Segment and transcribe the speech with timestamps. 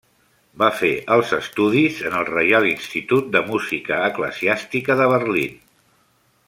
[0.61, 5.65] Va fer els estudis en el Reial Institut de Música eclesiàstica, de Berlín.